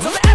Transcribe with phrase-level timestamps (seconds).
[0.00, 0.31] news.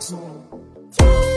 [0.00, 1.29] そ。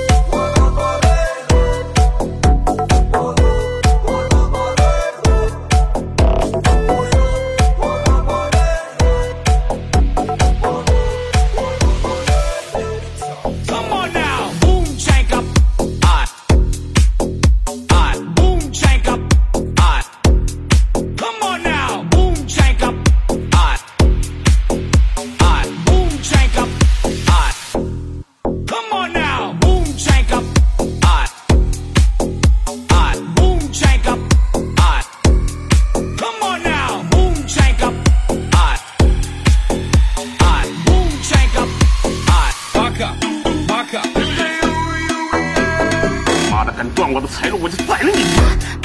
[46.83, 48.82] 敢断我的财路，我就宰了你！